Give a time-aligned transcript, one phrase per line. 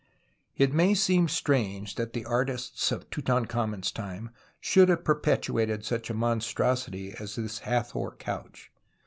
[0.57, 5.03] It 108 TUTANKHAMEN may seem strange that the artists of Tutan khamen's time should have
[5.03, 8.71] perpetrated such a monstrosity as this Hatlior couch.